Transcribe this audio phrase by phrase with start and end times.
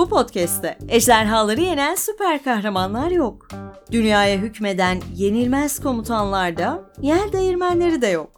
[0.00, 3.48] Bu podcast'te ejderhaları yenen süper kahramanlar yok.
[3.92, 8.30] Dünyaya hükmeden yenilmez komutanlar da, yer değirmenleri de yok.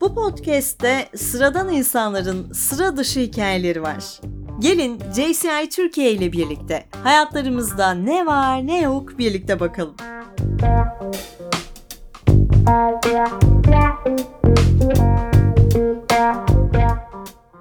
[0.00, 4.20] Bu podcast'te sıradan insanların sıra dışı hikayeleri var.
[4.58, 9.96] Gelin JCI Türkiye ile birlikte hayatlarımızda ne var ne yok birlikte bakalım.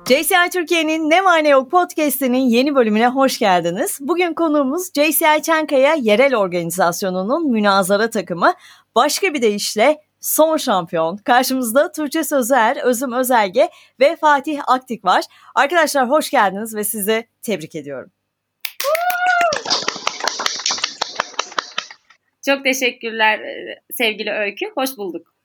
[0.08, 3.98] JCI Türkiye'nin Ne Var Ne Yok podcast'inin yeni bölümüne hoş geldiniz.
[4.02, 8.54] Bugün konuğumuz JCI Çankaya Yerel Organizasyonu'nun münazara takımı.
[8.96, 11.18] Başka bir deyişle son şampiyon.
[11.18, 15.24] Karşımızda Tuğçe Sözer, Özüm Özelge ve Fatih Aktik var.
[15.56, 18.12] Arkadaşlar hoş geldiniz ve sizi tebrik ediyorum.
[22.46, 23.40] Çok teşekkürler
[23.94, 24.66] sevgili Öykü.
[24.76, 25.37] Hoş bulduk.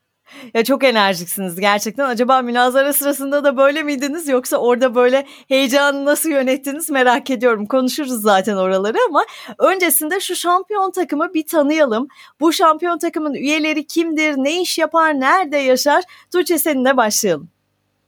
[0.55, 2.09] Ya çok enerjiksiniz gerçekten.
[2.09, 7.67] Acaba münazara sırasında da böyle miydiniz yoksa orada böyle heyecanı nasıl yönettiniz merak ediyorum.
[7.67, 9.25] Konuşuruz zaten oraları ama
[9.59, 12.09] öncesinde şu şampiyon takımı bir tanıyalım.
[12.41, 16.05] Bu şampiyon takımın üyeleri kimdir, ne iş yapar, nerede yaşar?
[16.33, 17.49] Tuğçe seninle başlayalım.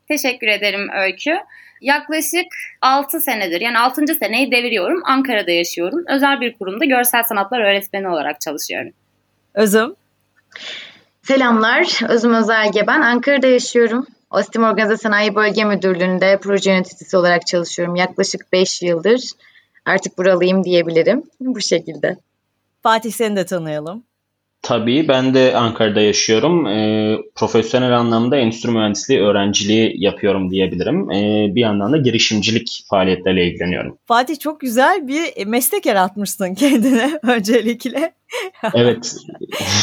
[0.08, 1.38] Teşekkür ederim Öykü.
[1.80, 2.46] Yaklaşık
[2.80, 4.06] 6 senedir yani 6.
[4.06, 5.02] seneyi deviriyorum.
[5.04, 6.04] Ankara'da yaşıyorum.
[6.08, 8.92] Özel bir kurumda görsel sanatlar öğretmeni olarak çalışıyorum.
[9.54, 9.96] Özüm?
[11.24, 13.00] Selamlar, Özüm Özelge ben.
[13.00, 14.06] Ankara'da yaşıyorum.
[14.30, 17.96] Ostim Organize Sanayi Bölge Müdürlüğü'nde proje yöneticisi olarak çalışıyorum.
[17.96, 19.20] Yaklaşık 5 yıldır
[19.84, 21.22] artık buralıyım diyebilirim.
[21.40, 22.16] Bu şekilde.
[22.82, 24.04] Fatih seni de tanıyalım.
[24.62, 26.66] Tabii ben de Ankara'da yaşıyorum.
[26.66, 31.10] E, profesyonel anlamda endüstri mühendisliği öğrenciliği yapıyorum diyebilirim.
[31.10, 33.98] E, bir yandan da girişimcilik faaliyetleriyle ilgileniyorum.
[34.06, 38.12] Fatih çok güzel bir meslek yaratmışsın kendine öncelikle.
[38.74, 39.16] Evet.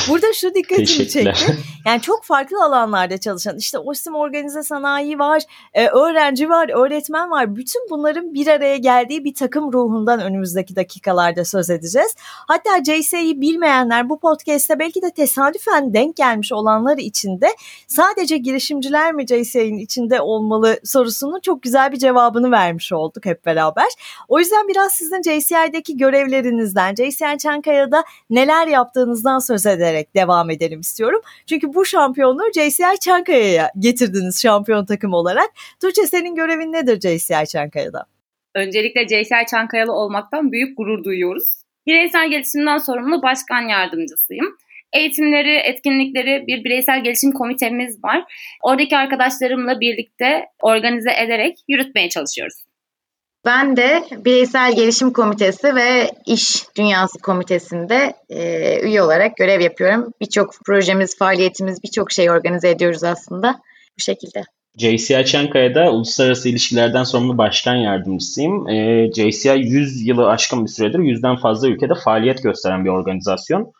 [0.09, 1.33] Burada şu dikkatimi çekti.
[1.85, 5.41] Yani çok farklı alanlarda çalışan işte OSİM organize sanayi var,
[5.73, 7.55] e, öğrenci var, öğretmen var.
[7.55, 12.15] Bütün bunların bir araya geldiği bir takım ruhundan önümüzdeki dakikalarda söz edeceğiz.
[12.47, 17.47] Hatta JS'yi bilmeyenler bu podcast'te belki de tesadüfen denk gelmiş olanlar için de
[17.87, 23.87] sadece girişimciler mi JS'nin içinde olmalı sorusunun çok güzel bir cevabını vermiş olduk hep beraber.
[24.27, 28.03] O yüzden biraz sizin JCI'deki görevlerinizden, JCI Çankaya'da
[28.41, 31.21] neler yaptığınızdan söz ederek devam edelim istiyorum.
[31.49, 35.49] Çünkü bu şampiyonluğu JCI Çankaya'ya getirdiniz şampiyon takım olarak.
[35.81, 38.05] Tuğçe senin görevin nedir JCI Çankaya'da?
[38.55, 41.61] Öncelikle JCI Çankayalı olmaktan büyük gurur duyuyoruz.
[41.87, 44.57] Bireysel gelişimden sorumlu başkan yardımcısıyım.
[44.93, 48.23] Eğitimleri, etkinlikleri bir bireysel gelişim komitemiz var.
[48.63, 52.55] Oradaki arkadaşlarımla birlikte organize ederek yürütmeye çalışıyoruz.
[53.45, 60.13] Ben de Bireysel Gelişim Komitesi ve İş Dünyası Komitesi'nde e, üye olarak görev yapıyorum.
[60.21, 63.59] Birçok projemiz, faaliyetimiz, birçok şey organize ediyoruz aslında
[63.99, 64.43] bu şekilde.
[64.77, 68.69] JCI Çankaya'da uluslararası ilişkilerden sorumlu başkan yardımcısıyım.
[68.69, 73.73] E, JCI 100 yılı aşkın bir süredir yüzden fazla ülkede faaliyet gösteren bir organizasyon.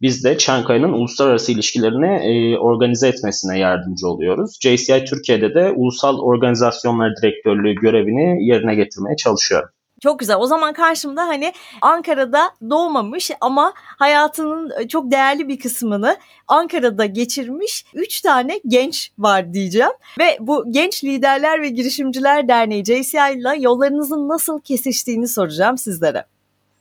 [0.00, 4.58] Biz de Çankaya'nın uluslararası ilişkilerini e, organize etmesine yardımcı oluyoruz.
[4.62, 9.68] JCI Türkiye'de de ulusal organizasyonlar direktörlüğü görevini yerine getirmeye çalışıyorum.
[10.02, 10.36] Çok güzel.
[10.36, 11.52] O zaman karşımda hani
[11.82, 16.16] Ankara'da doğmamış ama hayatının çok değerli bir kısmını
[16.48, 19.92] Ankara'da geçirmiş 3 tane genç var diyeceğim.
[20.18, 26.24] Ve bu Genç Liderler ve Girişimciler Derneği JCI ile yollarınızın nasıl kesiştiğini soracağım sizlere.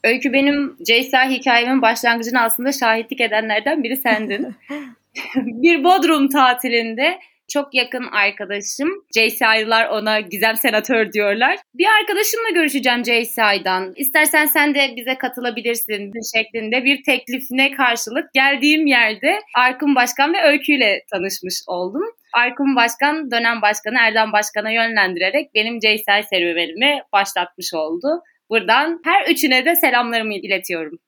[0.05, 4.55] Öykü benim JSA hikayemin başlangıcını aslında şahitlik edenlerden biri sendin.
[5.35, 8.89] bir Bodrum tatilinde çok yakın arkadaşım.
[9.15, 11.57] JCI'lılar ona Gizem Senatör diyorlar.
[11.73, 13.93] Bir arkadaşımla görüşeceğim JCI'dan.
[13.95, 20.73] İstersen sen de bize katılabilirsin şeklinde bir teklifine karşılık geldiğim yerde Arkın Başkan ve Öykü
[20.73, 22.03] ile tanışmış oldum.
[22.33, 28.21] Arkın Başkan dönem başkanı Erdem Başkan'a yönlendirerek benim JCI serüvenimi başlatmış oldu.
[28.49, 30.99] Buradan her üçüne de selamlarımı iletiyorum.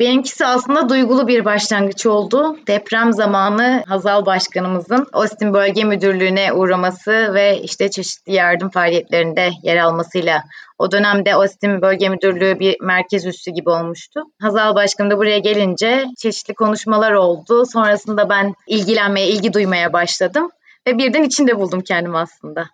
[0.00, 2.56] Benimkisi aslında duygulu bir başlangıç oldu.
[2.66, 10.42] Deprem zamanı Hazal Başkanımızın Ostim Bölge Müdürlüğü'ne uğraması ve işte çeşitli yardım faaliyetlerinde yer almasıyla
[10.78, 14.20] o dönemde Ostim Bölge Müdürlüğü bir merkez üssü gibi olmuştu.
[14.40, 17.66] Hazal Başkanım da buraya gelince çeşitli konuşmalar oldu.
[17.66, 20.50] Sonrasında ben ilgilenmeye, ilgi duymaya başladım
[20.86, 22.66] ve birden içinde buldum kendimi aslında.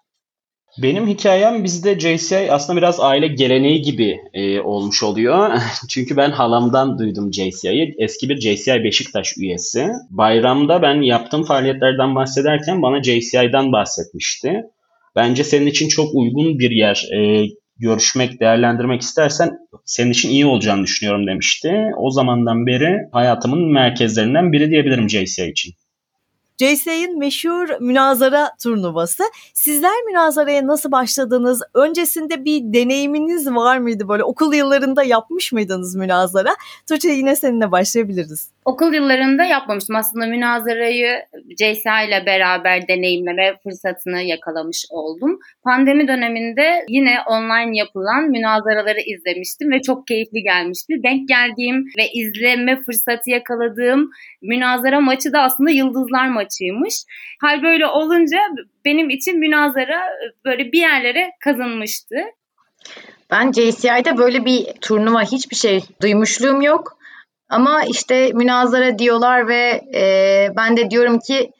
[0.78, 5.50] Benim hikayem bizde JCI aslında biraz aile geleneği gibi e, olmuş oluyor.
[5.88, 7.94] Çünkü ben halamdan duydum JCI'yi.
[7.98, 9.88] Eski bir JCI Beşiktaş üyesi.
[10.10, 14.62] Bayramda ben yaptığım faaliyetlerden bahsederken bana JCI'den bahsetmişti.
[15.16, 17.08] Bence senin için çok uygun bir yer.
[17.16, 17.46] E,
[17.78, 19.50] görüşmek, değerlendirmek istersen
[19.84, 21.90] senin için iyi olacağını düşünüyorum demişti.
[21.98, 25.74] O zamandan beri hayatımın merkezlerinden biri diyebilirim JCI için.
[26.60, 29.24] JSA'nin meşhur münazara turnuvası.
[29.54, 31.62] Sizler münazaraya nasıl başladınız?
[31.74, 34.08] Öncesinde bir deneyiminiz var mıydı?
[34.08, 36.56] Böyle okul yıllarında yapmış mıydınız münazara?
[36.88, 38.48] Tuğçe yine seninle başlayabiliriz.
[38.64, 39.96] Okul yıllarında yapmamıştım.
[39.96, 41.22] Aslında münazarayı
[41.58, 45.38] CSA ile beraber deneyimleme fırsatını yakalamış oldum.
[45.64, 50.94] Pandemi döneminde yine online yapılan münazaraları izlemiştim ve çok keyifli gelmişti.
[51.02, 54.10] Denk geldiğim ve izleme fırsatı yakaladığım
[54.42, 56.94] münazara maçı da aslında Yıldızlar maçıymış.
[57.40, 58.38] Hal böyle olunca
[58.84, 60.00] benim için münazara
[60.44, 62.16] böyle bir yerlere kazınmıştı.
[63.30, 66.98] Ben JCI'de böyle bir turnuva hiçbir şey duymuşluğum yok.
[67.48, 71.50] Ama işte münazara diyorlar ve e, ben de diyorum ki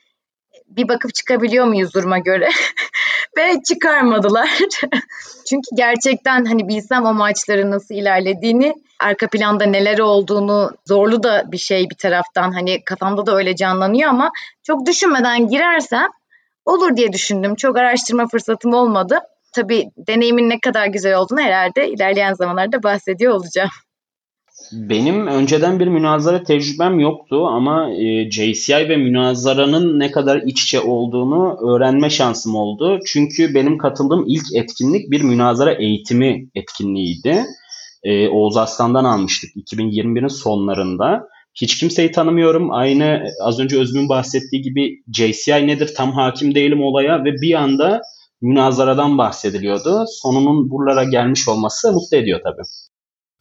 [0.69, 2.49] bir bakıp çıkabiliyor muyuz duruma göre?
[3.37, 4.51] ve çıkarmadılar.
[5.49, 11.59] Çünkü gerçekten hani bilsem o maçların nasıl ilerlediğini, arka planda neler olduğunu zorlu da bir
[11.59, 14.31] şey bir taraftan hani kafamda da öyle canlanıyor ama
[14.63, 16.09] çok düşünmeden girersem
[16.65, 17.55] olur diye düşündüm.
[17.55, 19.19] Çok araştırma fırsatım olmadı.
[19.53, 23.71] Tabii deneyimin ne kadar güzel olduğunu herhalde ilerleyen zamanlarda bahsediyor olacağım.
[24.73, 30.81] Benim önceden bir münazara tecrübem yoktu ama e, JCI ve münazaranın ne kadar iç içe
[30.81, 32.99] olduğunu öğrenme şansım oldu.
[33.07, 37.45] Çünkü benim katıldığım ilk etkinlik bir münazara eğitimi etkinliğiydi.
[38.03, 41.29] E, Oğuz Aslan'dan almıştık 2021'in sonlarında.
[41.55, 42.73] Hiç kimseyi tanımıyorum.
[42.73, 48.01] Aynı az önce Özgün bahsettiği gibi JCI nedir tam hakim değilim olaya ve bir anda
[48.43, 50.05] münazaradan bahsediliyordu.
[50.09, 52.63] Sonunun buralara gelmiş olması mutlu ediyor tabii.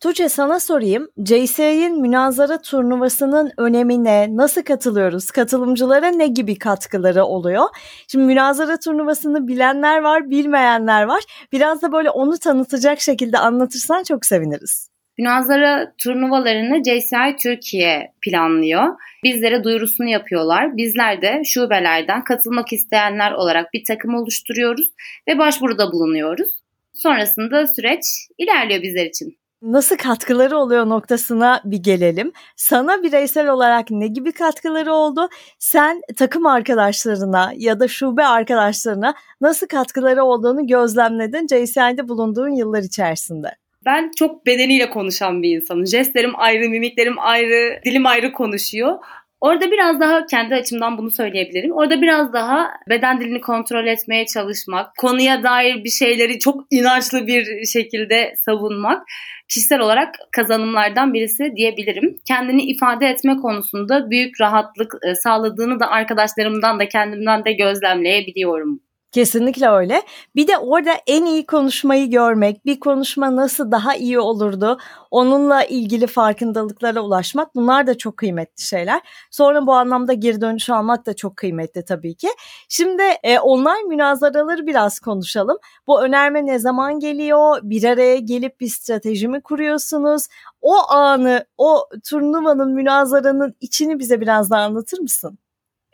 [0.04, 1.10] Tuğçe sana sorayım.
[1.26, 5.32] JCI'nin münazara turnuvasının önemine nasıl katılıyoruz?
[5.32, 7.64] Katılımcılara ne gibi katkıları oluyor?
[8.08, 11.24] Şimdi münazara turnuvasını bilenler var, bilmeyenler var.
[11.52, 14.90] Biraz da böyle onu tanıtacak şekilde anlatırsan çok seviniriz.
[15.18, 18.88] Münazara turnuvalarını JCI Türkiye planlıyor.
[19.24, 20.78] Bizlere duyurusunu yapıyorlar.
[20.78, 24.86] Bizler de şubelerden katılmak isteyenler olarak bir takım oluşturuyoruz
[25.28, 26.50] ve başvuruda bulunuyoruz.
[26.94, 28.04] Sonrasında süreç
[28.38, 32.32] ilerliyor bizler için nasıl katkıları oluyor noktasına bir gelelim.
[32.56, 35.30] Sana bireysel olarak ne gibi katkıları oldu?
[35.60, 43.56] Sen takım arkadaşlarına ya da şube arkadaşlarına nasıl katkıları olduğunu gözlemledin JCI'de bulunduğun yıllar içerisinde?
[43.86, 45.88] Ben çok bedeniyle konuşan bir insanım.
[45.88, 49.00] Jestlerim ayrı, mimiklerim ayrı, dilim ayrı konuşuyor.
[49.44, 51.72] Orada biraz daha kendi açımdan bunu söyleyebilirim.
[51.72, 57.66] Orada biraz daha beden dilini kontrol etmeye çalışmak, konuya dair bir şeyleri çok inançlı bir
[57.66, 59.08] şekilde savunmak
[59.48, 62.18] kişisel olarak kazanımlardan birisi diyebilirim.
[62.28, 68.80] Kendini ifade etme konusunda büyük rahatlık e, sağladığını da arkadaşlarımdan da kendimden de gözlemleyebiliyorum.
[69.14, 70.02] Kesinlikle öyle.
[70.36, 74.78] Bir de orada en iyi konuşmayı görmek, bir konuşma nasıl daha iyi olurdu,
[75.12, 79.02] onunla ilgili farkındalıklara ulaşmak bunlar da çok kıymetli şeyler.
[79.32, 82.28] Sonra bu anlamda geri dönüş almak da çok kıymetli tabii ki.
[82.70, 85.58] Şimdi e, online münazaraları biraz konuşalım.
[85.88, 87.60] Bu önerme ne zaman geliyor?
[87.64, 90.28] Bir araya gelip bir strateji mi kuruyorsunuz?
[90.62, 95.38] O anı, o turnuvanın, münazaranın içini bize biraz daha anlatır mısın?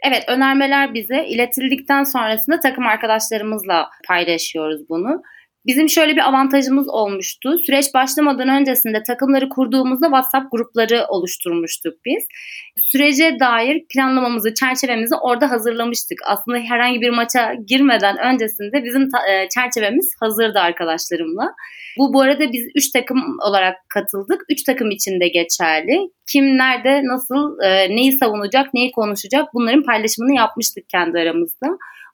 [0.04, 5.24] Evet önermeler bize iletildikten sonrasında takım arkadaşlarımızla paylaşıyoruz bunu.
[5.69, 7.57] Bizim şöyle bir avantajımız olmuştu.
[7.66, 12.24] Süreç başlamadan öncesinde takımları kurduğumuzda WhatsApp grupları oluşturmuştuk biz.
[12.92, 16.19] Sürece dair planlamamızı, çerçevemizi orada hazırlamıştık.
[16.27, 21.53] Aslında herhangi bir maça girmeden öncesinde bizim e, çerçevemiz hazırdı arkadaşlarımla.
[21.98, 24.41] Bu bu arada biz 3 takım olarak katıldık.
[24.50, 26.00] 3 takım için de geçerli.
[26.32, 31.67] Kim nerede, nasıl, e, neyi savunacak, neyi konuşacak bunların paylaşımını yapmıştık kendi aramızda.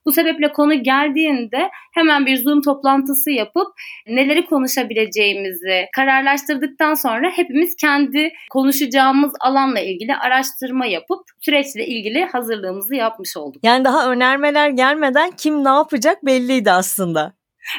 [0.06, 3.66] Bu sebeple konu geldiğinde hemen bir Zoom toplantısı yapıp
[4.06, 13.36] neleri konuşabileceğimizi kararlaştırdıktan sonra hepimiz kendi konuşacağımız alanla ilgili araştırma yapıp süreçle ilgili hazırlığımızı yapmış
[13.36, 13.64] olduk.
[13.64, 17.32] Yani daha önermeler gelmeden kim ne yapacak belliydi aslında.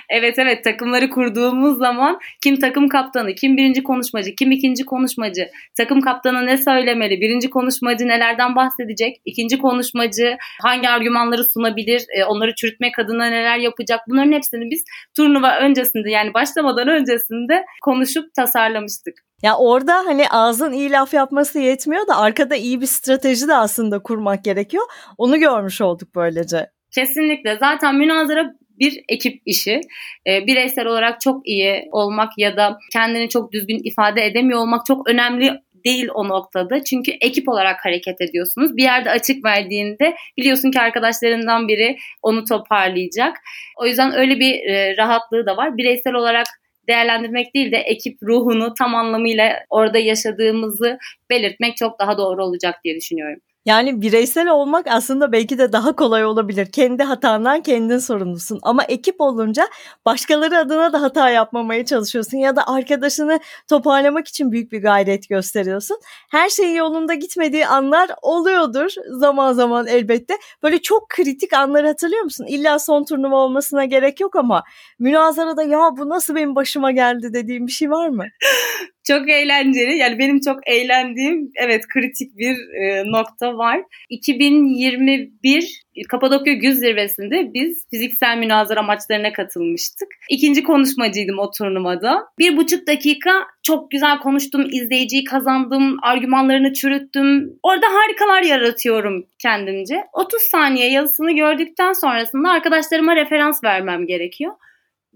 [0.10, 6.02] Evet evet takımları kurduğumuz zaman kim takım kaptanı, kim birinci konuşmacı, kim ikinci konuşmacı, takım
[6.02, 13.00] kaptanı ne söylemeli, birinci konuşmacı nelerden bahsedecek, ikinci konuşmacı hangi argümanları sunabilir, e, onları çürütmek
[13.00, 14.84] adına neler yapacak bunların hepsini biz
[15.16, 19.28] turnuva öncesinde yani başlamadan öncesinde konuşup tasarlamıştık.
[19.42, 24.00] Ya orada hani ağzın iyi laf yapması yetmiyor da arkada iyi bir strateji de aslında
[24.00, 24.84] kurmak gerekiyor.
[25.18, 26.70] Onu görmüş olduk böylece.
[26.92, 27.58] Kesinlikle.
[27.60, 29.82] Zaten münazara bir ekip işi.
[30.28, 35.10] E, bireysel olarak çok iyi olmak ya da kendini çok düzgün ifade edemiyor olmak çok
[35.10, 35.52] önemli
[35.86, 36.84] değil o noktada.
[36.84, 38.78] Çünkü ekip olarak hareket ediyorsunuz.
[38.78, 43.38] Bir yerde açık verdiğinde biliyorsun ki arkadaşlarından biri onu toparlayacak.
[43.78, 45.78] O yüzden öyle bir e, rahatlığı da var.
[45.78, 46.48] Bireysel olarak
[46.90, 50.98] değerlendirmek değil de ekip ruhunu tam anlamıyla orada yaşadığımızı
[51.30, 53.40] belirtmek çok daha doğru olacak diye düşünüyorum.
[53.68, 56.72] Yani bireysel olmak aslında belki de daha kolay olabilir.
[56.72, 58.60] Kendi hatandan kendin sorumlusun.
[58.64, 59.68] Ama ekip olunca
[60.06, 62.38] başkaları adına da hata yapmamaya çalışıyorsun.
[62.38, 65.98] Ya da arkadaşını toparlamak için büyük bir gayret gösteriyorsun.
[66.30, 70.34] Her şeyin yolunda gitmediği anlar oluyordur zaman zaman elbette.
[70.64, 72.46] Böyle çok kritik anlar hatırlıyor musun?
[72.50, 74.64] İlla son turnuva olmasına gerek yok ama
[75.00, 78.26] münazarada ya bu nasıl benim başıma geldi dediğim bir şey var mı?
[79.08, 79.98] çok eğlenceli.
[79.98, 83.82] Yani benim çok eğlendiğim evet kritik bir e, nokta var.
[84.10, 90.08] 2021 Kapadokya Güz Zirvesi'nde biz fiziksel münazara maçlarına katılmıştık.
[90.30, 92.24] İkinci konuşmacıydım o turnuvada.
[92.40, 93.32] Bir buçuk dakika
[93.64, 97.60] çok güzel konuştum, izleyiciyi kazandım, argümanlarını çürüttüm.
[97.64, 100.04] Orada harikalar yaratıyorum kendimce.
[100.14, 104.54] 30 saniye yazısını gördükten sonrasında arkadaşlarıma referans vermem gerekiyor.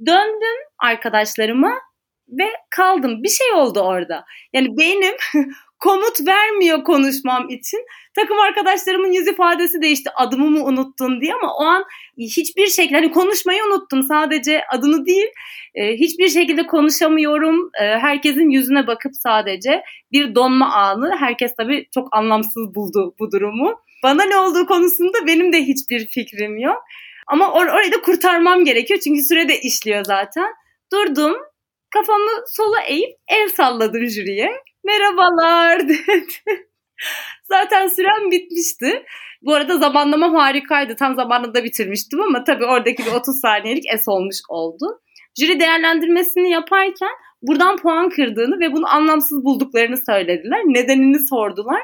[0.05, 1.71] Döndüm arkadaşlarıma
[2.31, 3.23] ve kaldım.
[3.23, 4.25] Bir şey oldu orada.
[4.53, 5.13] Yani beynim
[5.79, 7.79] komut vermiyor konuşmam için.
[8.15, 10.09] Takım arkadaşlarımın yüz ifadesi değişti.
[10.15, 11.83] Adımı mı unuttun diye ama o an
[12.17, 14.03] hiçbir şekilde hani konuşmayı unuttum.
[14.03, 15.27] Sadece adını değil.
[15.75, 17.69] E, hiçbir şekilde konuşamıyorum.
[17.81, 21.15] E, herkesin yüzüne bakıp sadece bir donma anı.
[21.19, 23.79] Herkes tabii çok anlamsız buldu bu durumu.
[24.03, 26.83] Bana ne olduğu konusunda benim de hiçbir fikrim yok.
[27.27, 30.47] Ama or- orayı da kurtarmam gerekiyor çünkü süre de işliyor zaten.
[30.93, 31.35] Durdum,
[31.91, 34.51] kafamı sola eğip el salladım jüriye.
[34.83, 36.67] Merhabalar dedi.
[37.43, 39.05] Zaten sürem bitmişti.
[39.41, 40.95] Bu arada zamanlamam harikaydı.
[40.95, 44.85] Tam zamanında bitirmiştim ama tabii oradaki bir 30 saniyelik es olmuş oldu.
[45.39, 50.59] Jüri değerlendirmesini yaparken buradan puan kırdığını ve bunu anlamsız bulduklarını söylediler.
[50.65, 51.81] Nedenini sordular.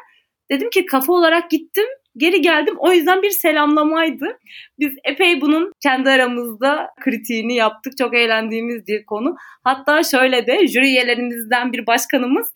[0.51, 1.85] Dedim ki kafa olarak gittim
[2.17, 2.75] geri geldim.
[2.77, 4.39] O yüzden bir selamlamaydı.
[4.79, 7.93] Biz epey bunun kendi aramızda kritiğini yaptık.
[7.97, 9.35] Çok eğlendiğimiz bir konu.
[9.63, 12.47] Hatta şöyle de jüri üyelerimizden bir başkanımız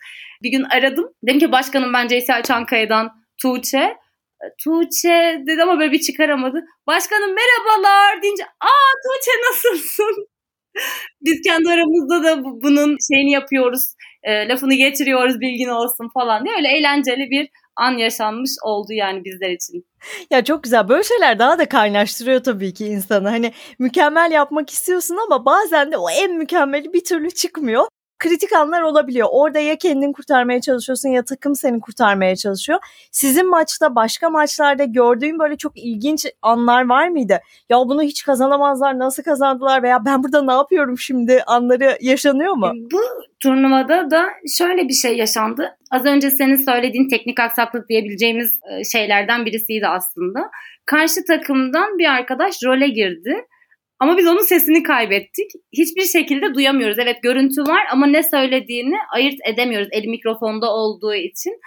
[0.43, 1.05] bir gün aradım.
[1.23, 3.97] Dedim ki başkanım ben Ceysel Çankaya'dan Tuğçe.
[4.63, 6.65] Tuğçe dedi ama böyle bir çıkaramadı.
[6.87, 10.27] Başkanım merhabalar deyince aa Tuğçe nasılsın?
[11.21, 13.93] Biz kendi aramızda da bunun şeyini yapıyoruz.
[14.23, 19.49] E, lafını getiriyoruz bilgin olsun falan diye öyle eğlenceli bir an yaşanmış oldu yani bizler
[19.49, 19.85] için.
[20.31, 20.89] Ya çok güzel.
[20.89, 23.29] Böyle şeyler daha da kaynaştırıyor tabii ki insanı.
[23.29, 27.85] Hani mükemmel yapmak istiyorsun ama bazen de o en mükemmeli bir türlü çıkmıyor
[28.21, 29.27] kritik anlar olabiliyor.
[29.31, 32.79] Orada ya kendini kurtarmaya çalışıyorsun ya takım seni kurtarmaya çalışıyor.
[33.11, 37.39] Sizin maçta başka maçlarda gördüğün böyle çok ilginç anlar var mıydı?
[37.69, 42.71] Ya bunu hiç kazanamazlar nasıl kazandılar veya ben burada ne yapıyorum şimdi anları yaşanıyor mu?
[42.91, 43.01] Bu
[43.39, 44.25] turnuvada da
[44.57, 45.77] şöyle bir şey yaşandı.
[45.91, 50.39] Az önce senin söylediğin teknik aksaklık diyebileceğimiz e, şeylerden birisiydi aslında.
[50.85, 53.45] Karşı takımdan bir arkadaş role girdi
[54.01, 55.51] ama biz onun sesini kaybettik.
[55.73, 56.99] Hiçbir şekilde duyamıyoruz.
[56.99, 61.59] Evet görüntü var ama ne söylediğini ayırt edemiyoruz el mikrofonda olduğu için.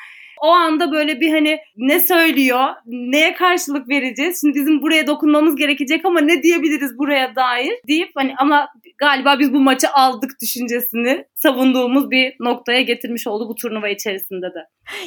[0.42, 4.40] O anda böyle bir hani ne söylüyor, neye karşılık vereceğiz?
[4.40, 9.52] Şimdi bizim buraya dokunmamız gerekecek ama ne diyebiliriz buraya dair deyip hani ama galiba biz
[9.52, 14.60] bu maçı aldık düşüncesini savunduğumuz bir noktaya getirmiş oldu bu turnuva içerisinde de.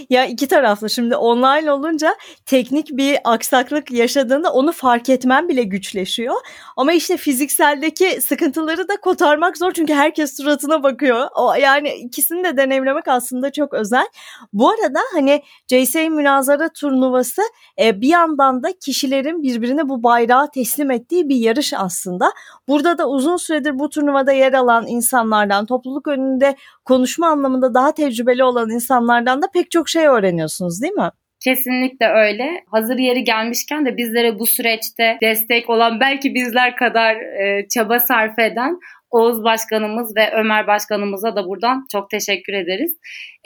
[0.10, 2.16] Ya iki taraflı şimdi online olunca
[2.46, 6.36] teknik bir aksaklık yaşadığında onu fark etmen bile güçleşiyor.
[6.78, 11.28] Ama işte fizikseldeki sıkıntıları da kotarmak zor çünkü herkes suratına bakıyor.
[11.36, 14.08] O yani ikisini de deneyimlemek aslında çok özel.
[14.54, 17.42] Bu arada hani JSA münazara turnuvası
[17.80, 22.32] e, bir yandan da kişilerin birbirine bu bayrağı teslim ettiği bir yarış aslında.
[22.68, 26.56] Burada da uzun süredir bu turnuvada yer alan insanlardan, topluluk önünde
[26.88, 31.10] konuşma anlamında daha tecrübeli olan insanlardan da pek çok şey öğreniyorsunuz değil mi?
[31.44, 32.64] Kesinlikle öyle.
[32.72, 38.40] Hazır yeri gelmişken de bizlere bu süreçte destek olan belki bizler kadar e, çaba sarf
[38.40, 38.80] eden
[39.10, 42.98] Oğuz Başkanımız ve Ömer Başkanımıza da buradan çok teşekkür ederiz.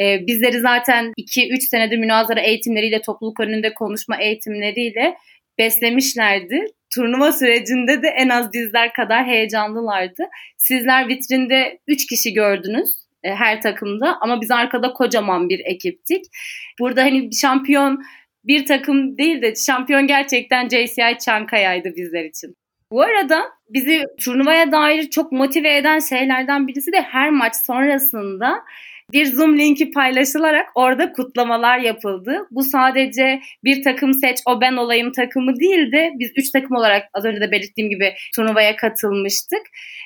[0.01, 5.15] Ee, bizleri zaten 2-3 senedir münazara eğitimleriyle, topluluk önünde konuşma eğitimleriyle
[5.59, 6.65] beslemişlerdi.
[6.95, 10.23] Turnuva sürecinde de en az bizler kadar heyecanlılardı.
[10.57, 16.25] Sizler vitrinde 3 kişi gördünüz e, her takımda ama biz arkada kocaman bir ekiptik.
[16.79, 18.03] Burada hani şampiyon
[18.43, 22.55] bir takım değil de şampiyon gerçekten JCI Çankaya'ydı bizler için.
[22.91, 28.63] Bu arada bizi turnuvaya dair çok motive eden şeylerden birisi de her maç sonrasında
[29.13, 32.47] bir Zoom linki paylaşılarak orada kutlamalar yapıldı.
[32.51, 36.09] Bu sadece bir takım seç o ben olayım takımı değildi.
[36.19, 39.61] Biz üç takım olarak az önce de belirttiğim gibi turnuvaya katılmıştık.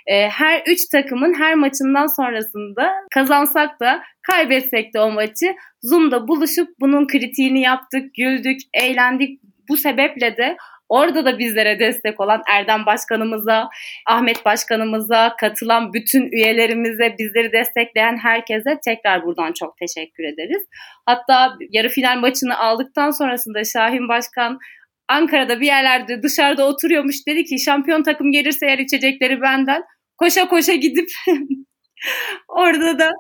[0.08, 6.70] Ee, her üç takımın her maçından sonrasında kazansak da kaybetsek de o maçı Zoom'da buluşup
[6.80, 9.40] bunun kritiğini yaptık, güldük, eğlendik.
[9.70, 10.58] Bu sebeple de
[10.90, 13.70] Orada da bizlere destek olan Erdem Başkanımıza,
[14.08, 20.64] Ahmet Başkanımıza, katılan bütün üyelerimize, bizleri destekleyen herkese tekrar buradan çok teşekkür ederiz.
[21.06, 24.60] Hatta yarı final maçını aldıktan sonrasında Şahin Başkan
[25.08, 27.16] Ankara'da bir yerlerde dışarıda oturuyormuş.
[27.28, 29.84] Dedi ki şampiyon takım gelirse eğer içecekleri benden.
[30.18, 31.10] Koşa koşa gidip
[32.48, 33.12] orada da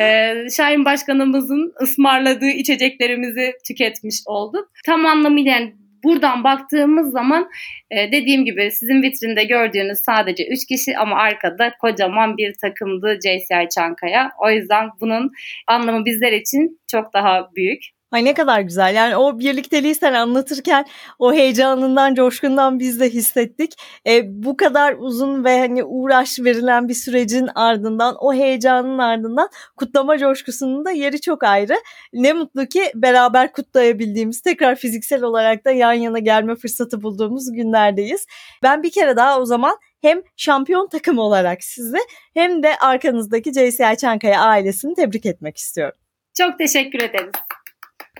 [0.00, 4.68] e, Şahin Başkanımızın ısmarladığı içeceklerimizi tüketmiş olduk.
[4.86, 7.48] Tam anlamıyla yani buradan baktığımız zaman
[7.90, 13.68] e, dediğim gibi sizin vitrinde gördüğünüz sadece 3 kişi ama arkada kocaman bir takımdı JCI
[13.74, 14.30] Çankaya.
[14.38, 15.30] O yüzden bunun
[15.66, 17.99] anlamı bizler için çok daha büyük.
[18.12, 18.94] Ay ne kadar güzel.
[18.94, 20.84] Yani o birlikteliği sen anlatırken
[21.18, 23.72] o heyecanından, coşkundan biz de hissettik.
[24.06, 30.18] E, bu kadar uzun ve hani uğraş verilen bir sürecin ardından, o heyecanın ardından kutlama
[30.18, 31.74] coşkusunun da yeri çok ayrı.
[32.12, 38.26] Ne mutlu ki beraber kutlayabildiğimiz, tekrar fiziksel olarak da yan yana gelme fırsatı bulduğumuz günlerdeyiz.
[38.62, 41.98] Ben bir kere daha o zaman hem şampiyon takım olarak sizi
[42.34, 45.98] hem de arkanızdaki JCI Çankaya ailesini tebrik etmek istiyorum.
[46.38, 47.32] Çok teşekkür ederiz.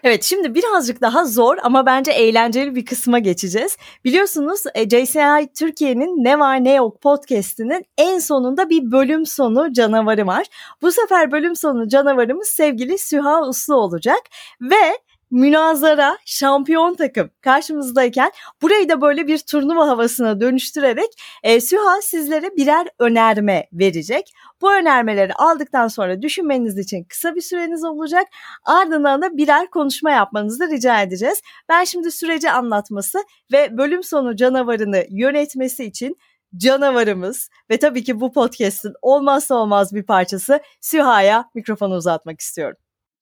[0.04, 3.76] Evet şimdi birazcık daha zor ama bence eğlenceli bir kısma geçeceğiz.
[4.04, 10.26] Biliyorsunuz e, JCI Türkiye'nin Ne Var Ne Yok podcastinin en sonunda bir bölüm sonu canavarı
[10.26, 10.46] var.
[10.82, 14.20] Bu sefer bölüm sonu canavarımız sevgili Süha Uslu olacak
[14.60, 14.98] ve
[15.30, 18.30] münazara, şampiyon takım karşımızdayken
[18.62, 21.10] burayı da böyle bir turnuva havasına dönüştürerek
[21.42, 24.32] e, Süha sizlere birer önerme verecek.
[24.60, 28.26] Bu önermeleri aldıktan sonra düşünmeniz için kısa bir süreniz olacak.
[28.64, 31.42] Ardından da birer konuşma yapmanızı rica edeceğiz.
[31.68, 33.18] Ben şimdi süreci anlatması
[33.52, 36.16] ve bölüm sonu canavarını yönetmesi için
[36.56, 42.76] canavarımız ve tabii ki bu podcast'in olmazsa olmaz bir parçası Süha'ya mikrofonu uzatmak istiyorum.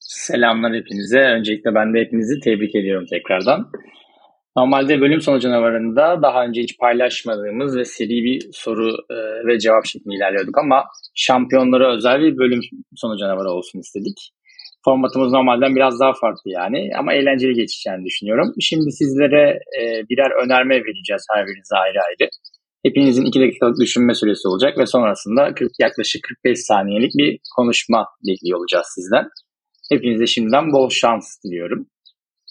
[0.09, 1.19] Selamlar hepinize.
[1.19, 3.71] Öncelikle ben de hepinizi tebrik ediyorum tekrardan.
[4.57, 9.87] Normalde bölüm sonu canavarında daha önce hiç paylaşmadığımız ve seri bir soru e, ve cevap
[9.87, 10.85] şeklinde ilerliyorduk ama
[11.15, 12.61] şampiyonlara özel bir bölüm
[12.97, 14.19] sonu canavarı olsun istedik.
[14.85, 18.53] Formatımız normalden biraz daha farklı yani ama eğlenceli geçeceğini düşünüyorum.
[18.61, 22.31] Şimdi sizlere e, birer önerme vereceğiz her birinize ayrı ayrı.
[22.85, 28.59] Hepinizin 2 dakikalık düşünme süresi olacak ve sonrasında 40, yaklaşık 45 saniyelik bir konuşma bekliyor
[28.59, 29.29] olacağız sizden.
[29.89, 31.87] Hepinize şimdiden bol şans diliyorum.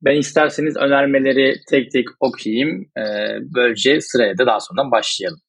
[0.05, 2.85] Ben isterseniz önermeleri tek tek okuyayım.
[2.97, 3.01] Ee,
[3.55, 5.39] böylece sıraya da daha sonra başlayalım.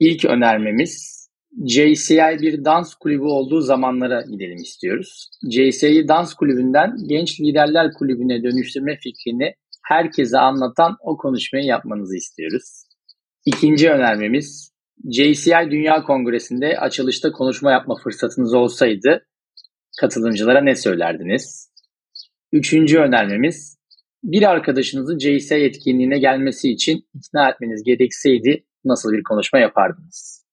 [0.00, 1.24] İlk önermemiz
[1.66, 5.30] JCI bir dans kulübü olduğu zamanlara gidelim istiyoruz.
[5.50, 9.54] JCI dans kulübünden Genç Liderler Kulübü'ne dönüştürme fikrini
[9.88, 12.84] herkese anlatan o konuşmayı yapmanızı istiyoruz.
[13.46, 14.72] İkinci önermemiz
[15.10, 19.26] JCI Dünya Kongresi'nde açılışta konuşma yapma fırsatınız olsaydı
[20.00, 21.70] katılımcılara ne söylerdiniz?
[22.52, 23.78] Üçüncü önermemiz
[24.24, 30.44] bir arkadaşınızı JSA etkinliğine gelmesi için ikna etmeniz gerekseydi nasıl bir konuşma yapardınız?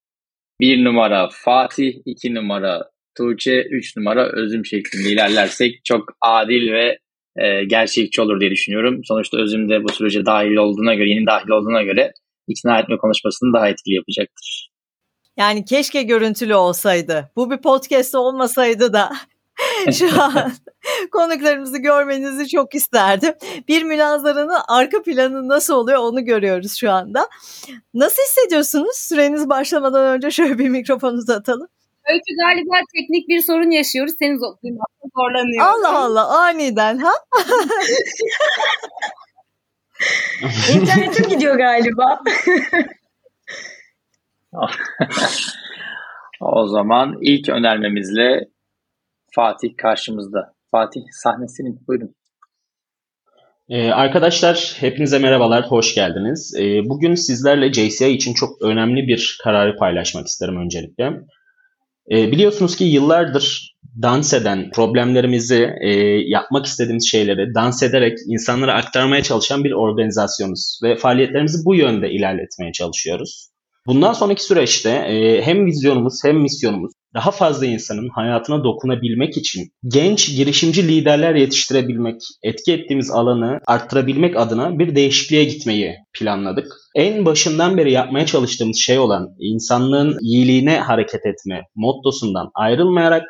[0.60, 7.00] Bir numara Fatih, iki numara Tuğçe, üç numara Özüm şeklinde ilerlersek çok adil ve
[7.36, 9.02] e, gerçekçi olur diye düşünüyorum.
[9.04, 12.12] Sonuçta Özüm de bu sürece dahil olduğuna göre, yeni dahil olduğuna göre
[12.48, 14.72] ikna etme konuşmasını daha etkili yapacaktır.
[15.38, 17.32] Yani keşke görüntülü olsaydı.
[17.36, 19.10] Bu bir podcast olmasaydı da
[19.94, 20.52] şu an
[21.12, 23.34] konuklarımızı görmenizi çok isterdim.
[23.68, 27.28] Bir münazaranın arka planı nasıl oluyor onu görüyoruz şu anda.
[27.94, 28.96] Nasıl hissediyorsunuz?
[28.96, 31.68] Süreniz başlamadan önce şöyle bir mikrofon uzatalım.
[32.10, 34.14] Öykü galiba teknik bir sorun yaşıyoruz.
[34.20, 34.38] Seni
[35.16, 35.66] zorlanıyor.
[35.66, 37.12] Allah Allah aniden ha?
[40.74, 42.22] İnternetim gidiyor galiba.
[46.40, 48.51] o zaman ilk önermemizle
[49.36, 50.54] Fatih karşımızda.
[50.72, 51.80] Fatih sahne senin.
[51.88, 52.16] Buyurun.
[53.70, 56.56] Ee, arkadaşlar hepinize merhabalar, hoş geldiniz.
[56.60, 61.12] Ee, bugün sizlerle JCI için çok önemli bir kararı paylaşmak isterim öncelikle.
[62.12, 65.90] Ee, biliyorsunuz ki yıllardır dans eden problemlerimizi, e,
[66.28, 70.80] yapmak istediğimiz şeyleri dans ederek insanlara aktarmaya çalışan bir organizasyonuz.
[70.84, 73.50] Ve faaliyetlerimizi bu yönde ilerletmeye çalışıyoruz.
[73.88, 80.36] Bundan sonraki süreçte e, hem vizyonumuz hem misyonumuz daha fazla insanın hayatına dokunabilmek için genç
[80.36, 86.68] girişimci liderler yetiştirebilmek, etki ettiğimiz alanı arttırabilmek adına bir değişikliğe gitmeyi planladık.
[86.96, 93.24] En başından beri yapmaya çalıştığımız şey olan insanlığın iyiliğine hareket etme mottosundan ayrılmayarak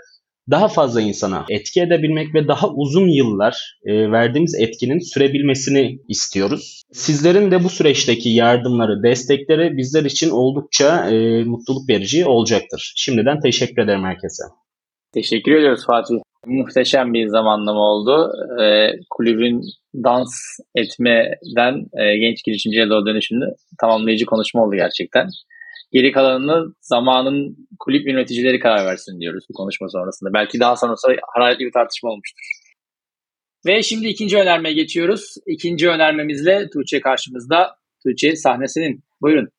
[0.49, 6.83] daha fazla insana etki edebilmek ve daha uzun yıllar e, verdiğimiz etkinin sürebilmesini istiyoruz.
[6.91, 12.93] Sizlerin de bu süreçteki yardımları, destekleri bizler için oldukça e, mutluluk verici olacaktır.
[12.95, 14.43] Şimdiden teşekkür ederim herkese.
[15.13, 16.15] Teşekkür ediyoruz Fatih.
[16.45, 18.31] Muhteşem bir zamanlama oldu.
[18.61, 19.61] Ee, kulübün
[19.95, 20.31] dans
[20.75, 23.45] etmeden e, genç girişimciye doğru dönüşünü
[23.81, 25.27] tamamlayıcı konuşma oldu gerçekten.
[25.91, 30.33] Geri kalanını zamanın kulüp yöneticileri karar versin diyoruz bu konuşma sonrasında.
[30.33, 32.43] Belki daha sonrasında hararetli bir tartışma olmuştur.
[33.65, 35.35] Ve şimdi ikinci önermeye geçiyoruz.
[35.47, 37.75] İkinci önermemizle Tuğçe karşımızda.
[38.03, 39.03] Tuğçe sahnesinin.
[39.21, 39.49] Buyurun.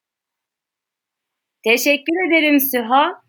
[1.64, 3.22] Teşekkür ederim Süha.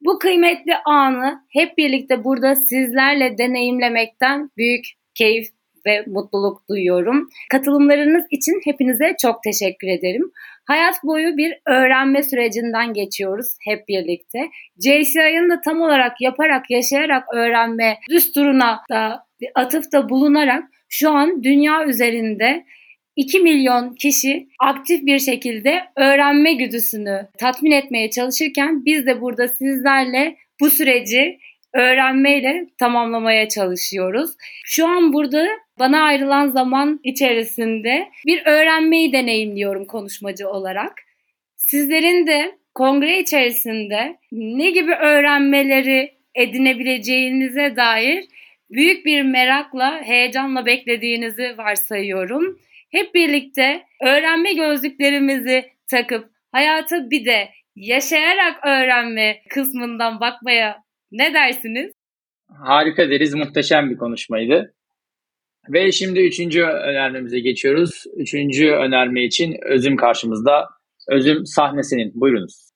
[0.00, 5.46] Bu kıymetli anı hep birlikte burada sizlerle deneyimlemekten büyük keyif
[5.86, 7.28] ve mutluluk duyuyorum.
[7.50, 10.30] Katılımlarınız için hepinize çok teşekkür ederim.
[10.64, 14.38] Hayat boyu bir öğrenme sürecinden geçiyoruz hep birlikte.
[14.78, 21.84] JCI'ın da tam olarak yaparak, yaşayarak öğrenme düsturuna da bir atıfta bulunarak şu an dünya
[21.86, 22.64] üzerinde
[23.16, 30.36] 2 milyon kişi aktif bir şekilde öğrenme güdüsünü tatmin etmeye çalışırken biz de burada sizlerle
[30.60, 31.38] bu süreci
[31.74, 34.30] öğrenmeyle tamamlamaya çalışıyoruz.
[34.64, 35.46] Şu an burada
[35.80, 40.92] bana ayrılan zaman içerisinde bir öğrenmeyi deneyimliyorum konuşmacı olarak.
[41.56, 48.24] Sizlerin de kongre içerisinde ne gibi öğrenmeleri edinebileceğinize dair
[48.70, 52.58] büyük bir merakla, heyecanla beklediğinizi varsayıyorum.
[52.90, 61.92] Hep birlikte öğrenme gözlüklerimizi takıp hayata bir de yaşayarak öğrenme kısmından bakmaya ne dersiniz?
[62.64, 63.34] Harika deriz.
[63.34, 64.74] Muhteşem bir konuşmaydı.
[65.68, 68.04] Ve şimdi üçüncü önermemize geçiyoruz.
[68.16, 70.68] Üçüncü önerme için Özüm karşımızda.
[71.08, 72.12] Özüm sahnesinin.
[72.14, 72.70] Buyurunuz.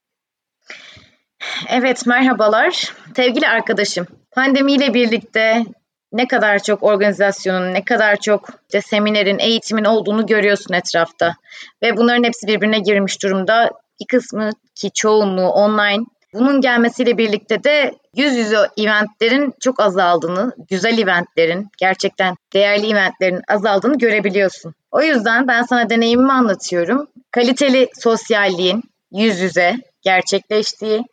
[1.70, 2.92] Evet merhabalar.
[3.16, 5.64] Sevgili arkadaşım, pandemiyle birlikte
[6.12, 11.35] ne kadar çok organizasyonun, ne kadar çok işte seminerin, eğitimin olduğunu görüyorsun etrafta.
[11.83, 13.70] Ve bunların hepsi birbirine girmiş durumda.
[14.01, 16.05] Bir kısmı ki çoğunluğu online.
[16.35, 23.98] Bunun gelmesiyle birlikte de yüz yüze eventlerin çok azaldığını, güzel eventlerin, gerçekten değerli eventlerin azaldığını
[23.98, 24.74] görebiliyorsun.
[24.90, 27.07] O yüzden ben sana deneyimimi anlatıyorum.
[27.31, 31.05] Kaliteli sosyalliğin yüz yüze gerçekleştiği,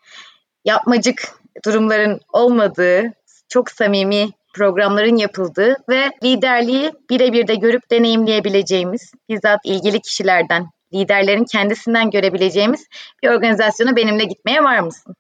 [0.66, 1.22] yapmacık
[1.66, 3.14] durumların olmadığı,
[3.50, 12.12] çok samimi programların yapıldığı ve liderliği birebir de görüp deneyimleyebileceğimiz, bizzat ilgili kişilerden, liderlerin kendisinden
[12.12, 12.88] görebileceğimiz
[13.24, 15.16] bir organizasyona benimle gitmeye var mısın?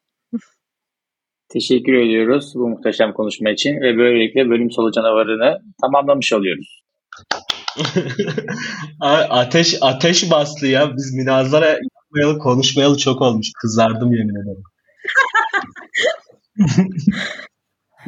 [1.54, 6.84] Teşekkür ediyoruz bu muhteşem konuşma için ve böylelikle bölüm solu canavarını tamamlamış oluyoruz.
[9.30, 10.96] ateş ateş bastı ya.
[10.96, 13.48] Biz münazara yapmayalı konuşmayalı çok olmuş.
[13.62, 14.64] Kızardım yemin ederim.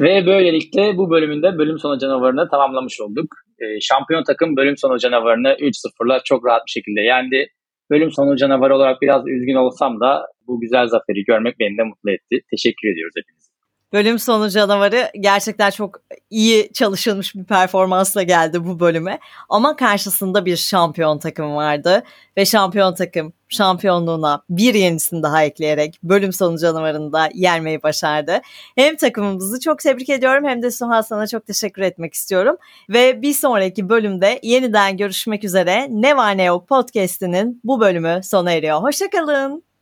[0.00, 3.26] Ve böylelikle bu bölümünde bölüm sonu canavarını tamamlamış olduk.
[3.58, 7.46] E, şampiyon takım bölüm sonu canavarını 3-0'la çok rahat bir şekilde yendi.
[7.90, 12.10] Bölüm sonu canavarı olarak biraz üzgün olsam da bu güzel zaferi görmek beni de mutlu
[12.10, 12.40] etti.
[12.50, 13.44] Teşekkür ediyoruz hepinize.
[13.94, 19.18] Bölüm sonu canavarı gerçekten çok iyi çalışılmış bir performansla geldi bu bölüme.
[19.48, 22.02] Ama karşısında bir şampiyon takım vardı.
[22.36, 28.40] Ve şampiyon takım şampiyonluğuna bir yenisini daha ekleyerek bölüm sonu canavarını da yermeyi başardı.
[28.74, 32.56] Hem takımımızı çok tebrik ediyorum hem de Suha sana çok teşekkür etmek istiyorum.
[32.88, 38.52] Ve bir sonraki bölümde yeniden görüşmek üzere Ne Var Ne Yok podcast'inin bu bölümü sona
[38.52, 38.82] eriyor.
[38.82, 39.73] Hoşçakalın.